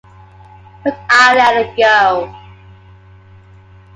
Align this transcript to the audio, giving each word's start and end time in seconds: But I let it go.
But 0.83 0.97
I 1.11 1.35
let 1.35 1.63
it 1.63 1.77
go. 1.77 2.35